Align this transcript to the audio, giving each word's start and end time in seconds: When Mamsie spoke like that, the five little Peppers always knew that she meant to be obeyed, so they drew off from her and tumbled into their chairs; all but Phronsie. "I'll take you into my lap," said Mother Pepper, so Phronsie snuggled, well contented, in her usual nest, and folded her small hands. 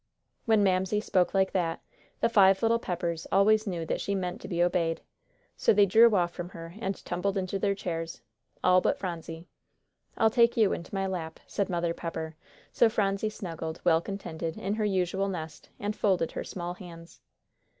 When 0.45 0.63
Mamsie 0.63 0.99
spoke 0.99 1.35
like 1.35 1.51
that, 1.51 1.79
the 2.21 2.27
five 2.27 2.63
little 2.63 2.79
Peppers 2.79 3.27
always 3.31 3.67
knew 3.67 3.85
that 3.85 4.01
she 4.01 4.15
meant 4.15 4.41
to 4.41 4.47
be 4.47 4.63
obeyed, 4.63 5.01
so 5.55 5.73
they 5.73 5.85
drew 5.85 6.15
off 6.15 6.31
from 6.33 6.49
her 6.49 6.73
and 6.79 7.05
tumbled 7.05 7.37
into 7.37 7.59
their 7.59 7.75
chairs; 7.75 8.19
all 8.63 8.81
but 8.81 8.97
Phronsie. 8.97 9.45
"I'll 10.17 10.31
take 10.31 10.57
you 10.57 10.73
into 10.73 10.95
my 10.95 11.05
lap," 11.05 11.39
said 11.45 11.69
Mother 11.69 11.93
Pepper, 11.93 12.35
so 12.71 12.89
Phronsie 12.89 13.29
snuggled, 13.29 13.79
well 13.83 14.01
contented, 14.01 14.57
in 14.57 14.73
her 14.73 14.85
usual 14.85 15.27
nest, 15.29 15.69
and 15.79 15.95
folded 15.95 16.31
her 16.31 16.43
small 16.43 16.73
hands. 16.73 17.21